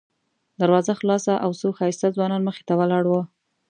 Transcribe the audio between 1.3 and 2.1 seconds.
او څو ښایسته